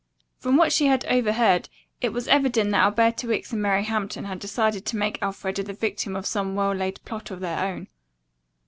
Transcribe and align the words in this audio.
From 0.39 0.57
what 0.57 0.73
she 0.73 0.87
had 0.87 1.05
overheard 1.05 1.69
it 2.01 2.09
was 2.11 2.27
evident 2.27 2.71
that 2.71 2.83
Alberta 2.83 3.27
Wicks 3.27 3.53
and 3.53 3.61
Mary 3.61 3.83
Hampton 3.83 4.23
had 4.23 4.39
decided 4.39 4.83
to 4.87 4.97
make 4.97 5.21
Elfreda 5.21 5.61
the 5.61 5.73
victim 5.73 6.15
of 6.15 6.25
some 6.25 6.55
well 6.55 6.73
laid 6.73 6.99
plot 7.05 7.29
of 7.29 7.39
their 7.39 7.59
own. 7.59 7.87